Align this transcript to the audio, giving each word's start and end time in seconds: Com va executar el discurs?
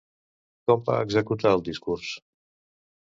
Com 0.69 0.79
va 0.87 0.95
executar 1.07 1.51
el 1.57 1.61
discurs? 1.67 2.09